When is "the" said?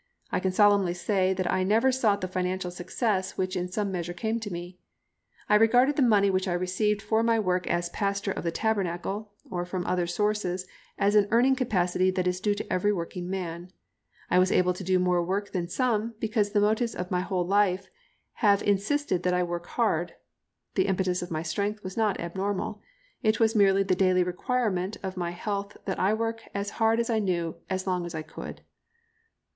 2.21-2.27, 5.95-6.01, 8.43-8.49, 16.53-16.59, 20.73-20.87, 23.83-23.93